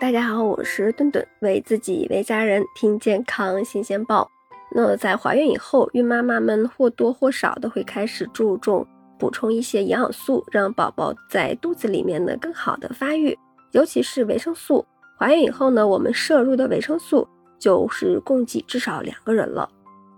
[0.00, 4.26] 大家好，我是顿顿，为自己为家人听健康新鲜报。
[4.74, 8.84] 那在怀孕以后，孕妈妈们或多或少的会开始注重
[9.18, 13.38] 补充一些营养素，让宝宝在肚子里面呢更好的发育，
[13.72, 14.82] 尤其是维生素。
[15.18, 17.28] 怀孕以后呢，我们摄入的维生素
[17.58, 19.68] 就是供给至少两个人了。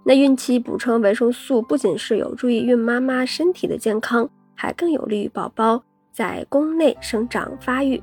[0.05, 8.01] 那孕期补充维生素不仅是有助于孕妈妈身体的健康，还更有利于宝宝在宫内生长发育。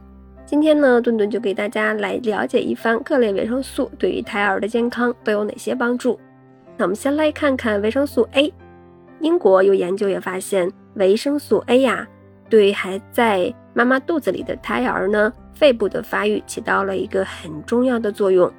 [0.50, 6.20] 今天呢，顿顿就给大家来了解一番各类维生素对于胎儿的健康都有哪些帮助。
[6.76, 8.52] 那我们先来看看维生素 A。
[9.20, 12.08] 英国有研究也发现，维生素 A 呀，
[12.50, 18.52] 对还在妈妈肚子里的胎儿呢，肺部的发育起到了一个很重要的作用。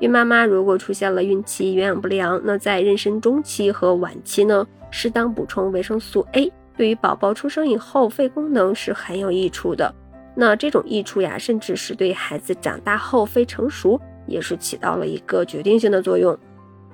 [0.00, 9.94] 孕妈妈如果出现了孕期营养不良，那在妊娠中期和晚期呢，适当补充维生素 A，对于宝宝出生以后肺功能是很有益处的。
[10.40, 16.38] 那这种益处呀，甚至是对孩子长大后肺成熟也是起到了一个决定性的作用。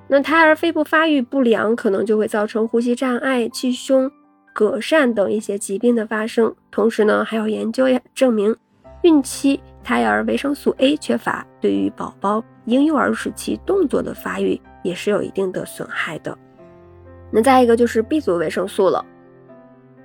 [0.07, 4.11] 那胎儿肺部发育不良，可能就会造成呼吸障碍、气胸、
[4.55, 6.55] 膈疝等一些疾病的发生。
[6.71, 8.55] 同时呢，还有研究呀证明，
[9.03, 16.35] 孕期胎儿维生素 A 缺乏，对于宝宝婴幼儿时期动作的发育也是有一定的损害的。
[17.29, 19.05] 那再一个就是 B 族维生素了。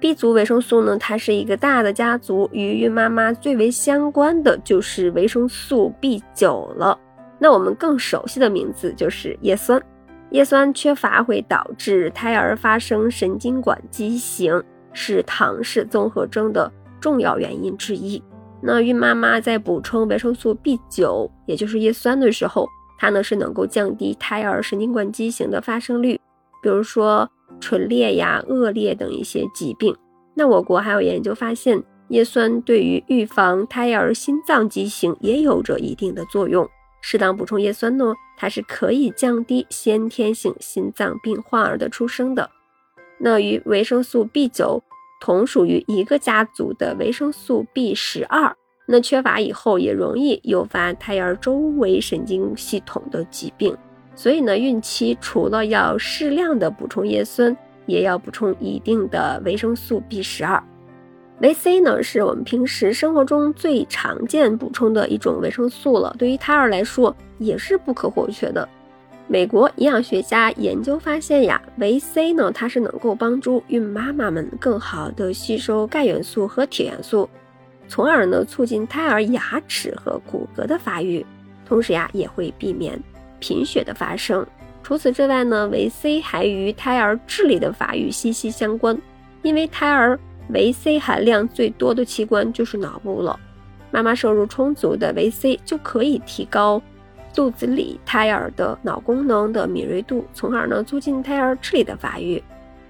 [0.01, 6.99] B 族维生素呢，它是一个大的家族，与孕妈妈最为相关的就是维生素 B 九了。
[7.39, 9.81] 那我们更熟悉的名字就是叶酸。
[10.31, 14.63] 叶酸缺乏会导致胎儿发生神经管畸形，
[14.95, 18.23] 是唐氏综合征的重要原因之一。
[18.63, 22.67] 那孕妈妈在补充维生素 B 九，也就是叶酸的时候，
[22.99, 26.19] 它呢是能够降低胎儿神经管畸形的发生率，
[26.63, 27.31] 比如说。
[27.61, 29.95] 唇裂呀、腭裂等一些疾病。
[30.35, 36.69] 那我国还有研究发现，叶酸对于预防胎儿心脏畸形也有着一定的作用。
[37.03, 42.51] 适当补充叶酸呢，它是可以降低先天性心脏病患儿的出生的。
[43.19, 44.83] 那与维生素 B 九
[45.21, 48.57] 同属于一个家族的维生素 B 十二，
[48.87, 53.77] 那缺乏以后也容易诱发胎儿周围神经系统的疾病。
[54.21, 60.63] 所以呢，孕期除了要适量的补充叶酸，也要补充一定的维生素 B 十二。
[61.39, 68.69] 维 C 呢，是我们平时生活中最常见补充的一种维生素了，对于胎儿来说也是不可或缺的。
[69.27, 77.27] 美国营养学家研究发现呀，维 C 呢，它是能够帮助孕妈妈们更好的吸收钙元素和铁元素，
[77.89, 81.25] 从而呢促进胎儿牙齿和骨骼的发育，
[81.67, 83.03] 同时呀也会避免。
[83.41, 84.47] 贫血的发生。
[84.83, 88.97] 除此之外呢，维 C 还与胎儿智力的发育息息相关。
[89.43, 90.19] 因为胎儿
[90.51, 93.39] 维 C 含量最多的器官就是脑部了。
[93.91, 96.81] 妈妈摄入充足的维 C 就可以提高
[97.35, 102.43] 肚子里胎儿的脑功能的敏锐度，从而呢促进胎儿智力的发育。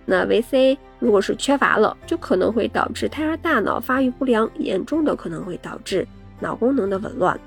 [0.04, 6.06] 那维 C 如果是缺乏了，就可能会导致胎儿大脑发育不良，严重的可能会导致
[6.40, 7.38] 脑功能的紊乱。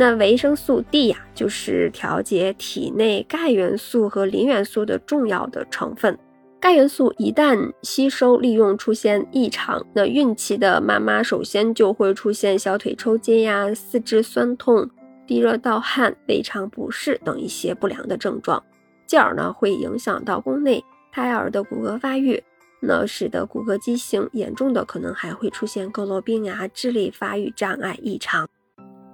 [0.00, 6.18] 那维生素 D 呀，就是调节体内钙元素和磷元素的重要的成分。
[6.58, 14.88] 钙元素一旦吸收利用出现异常，那孕期的妈妈首先就会出现小腿抽筋呀、四肢酸痛、
[15.26, 18.64] 低热盗汗、胃肠不适等一些不良的症状，
[19.06, 20.82] 进而呢会影响到宫内
[21.12, 22.42] 胎儿的骨骼发育，
[22.80, 28.48] 那使得骨骼畸形，严重的可能还会出现佝偻病啊、智力发育障碍异常。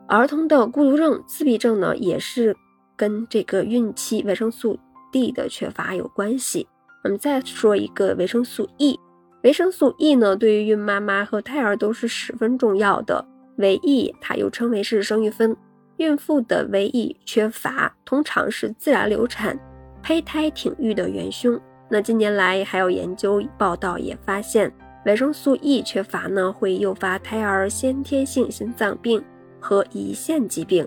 [0.08, 2.56] 儿童的孤独症、自闭症呢，也是
[2.96, 4.78] 跟这个孕期维生素
[5.10, 6.68] D 的缺乏有关系。
[7.02, 8.98] 我们再说一个维生素 E，
[9.42, 13.24] 维生素 E 呢，对于孕妈妈和胎儿都是十分重要的。
[13.56, 15.56] 维 E 它又称为是生育酚，
[15.96, 19.58] 孕妇的维 E 缺乏，通常是自然流产、
[20.02, 21.60] 胚胎停育的元凶。
[21.88, 24.72] 那近年来还有研究报道也发现，
[25.04, 29.20] 维生素 E 缺乏呢，会诱发胎儿先天性心脏病。
[29.66, 30.86] 和胰腺疾病，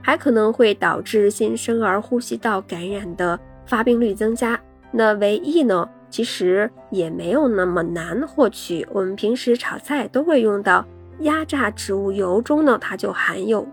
[0.00, 4.58] 还可能会导致新生儿呼吸道感染的发病率增加。
[4.90, 5.86] 那维 E 呢？
[6.08, 8.86] 其实也没有那么难获取。
[8.90, 10.82] 我们平时炒菜都会用到
[11.20, 13.68] 压榨植物油中呢，它就含有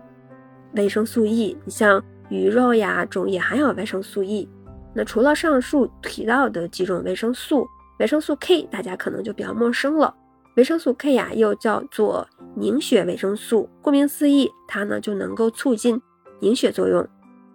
[0.72, 1.56] 维生素 E。
[1.64, 4.46] 你像鱼肉呀中也含有维生素 E。
[4.92, 7.66] 那除了上述提到的几种维生素，
[8.00, 10.14] 维生素 K 大家可能就比较陌生了。
[10.56, 13.68] 维生素 K 呀，又叫做凝血维生素。
[13.82, 16.00] 顾名思义，它呢就能够促进
[16.40, 17.06] 凝血作用，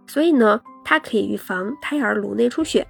[0.05, 2.87] 所以呢，它可以预防胎儿颅内出血，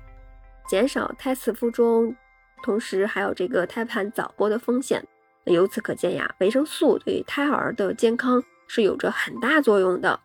[0.67, 2.13] 减少胎死腹中，
[2.61, 5.01] 同时还有这个胎盘早剥的风险。
[5.45, 10.19] 由此可见呀，维生素对胎儿的健康是有着很大作用的。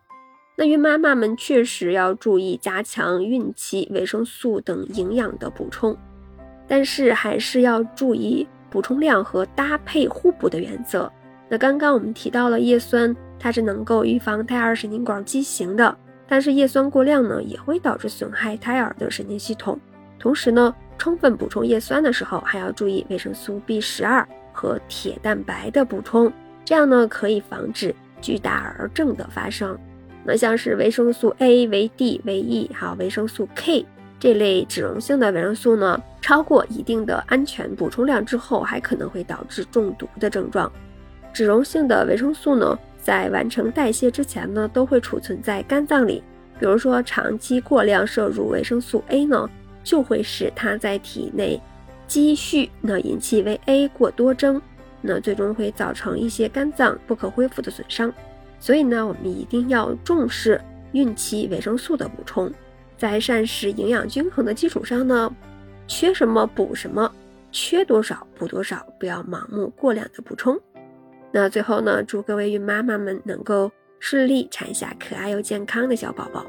[0.57, 5.97] 那孕妈妈们确实要注意加强孕期维生素等营养的补充，
[6.67, 11.11] 但是还是要注意补充量和搭配互补的原则。
[11.49, 15.97] 那刚刚我们提到了叶酸，它是能够预防胎儿神经管畸形的，
[16.27, 19.79] 但是叶酸过量呢，也会导致损害胎儿的神经系统。
[20.19, 26.31] 同时呢，充分补充叶酸的时候，还要注意维生素 B 十二和铁蛋白的补充，
[26.65, 29.77] 这样呢可以防止巨大儿症的发生。
[30.25, 33.85] 那像是维生素 A、维 D、维 E，还有维生素 K
[34.19, 40.71] 这类脂溶性的维生素呢，超过一定的安全补充量之后，还可能会导致中毒的症状。
[41.33, 46.23] 脂溶性的维生素呢，在完成代谢之前呢，都会储存在肝脏里。
[46.59, 49.47] 比如说，长期过量摄入维生素 A 呢，
[49.83, 51.61] 就会使它在体内
[52.07, 54.59] 积蓄，那引起维 A 过多增，
[54.99, 58.11] 那最终会造成一些肝脏不可恢复的损伤。
[58.59, 60.59] 所以呢，我们一定要重视
[60.93, 62.51] 孕期维生素的补充，
[62.97, 65.31] 在膳食营养均衡的基础上呢，
[65.87, 67.11] 缺什么补什么，
[67.51, 70.59] 缺多少补多少，不要盲目过量的补充。
[71.31, 76.45] 那最后呢，祝各位孕妈妈们能够顺利产下可爱又健康的小宝宝。